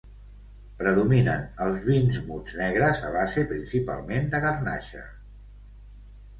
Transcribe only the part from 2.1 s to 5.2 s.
muts negres a base principalment de garnatxa.